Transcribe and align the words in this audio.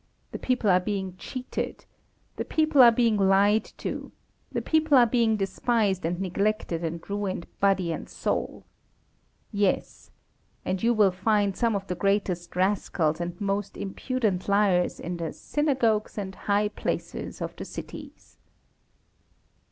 The 0.31 0.39
people 0.39 0.67
are 0.67 0.79
being 0.79 1.15
cheated. 1.19 1.85
The 2.37 2.43
people 2.43 2.81
are 2.81 2.89
being 2.91 3.17
lied 3.17 3.65
to. 3.77 4.11
The 4.51 4.59
people 4.63 4.97
are 4.97 5.05
being 5.05 5.35
despised 5.37 6.03
and 6.05 6.19
neglected 6.19 6.83
and 6.83 7.07
ruined 7.07 7.45
body 7.59 7.91
and 7.91 8.09
soul. 8.09 8.65
Yes. 9.51 10.09
And 10.65 10.81
you 10.81 10.91
will 10.91 11.11
find 11.11 11.55
some 11.55 11.75
of 11.75 11.85
the 11.85 11.93
greatest 11.93 12.55
rascals 12.55 13.21
and 13.21 13.39
most 13.39 13.77
impudent 13.77 14.49
liars 14.49 14.99
in 14.99 15.17
the 15.17 15.33
"Synagogues 15.33 16.17
and 16.17 16.33
High 16.33 16.69
Places" 16.69 17.39
of 17.39 17.55
the 17.55 17.65
cities. 17.65 18.39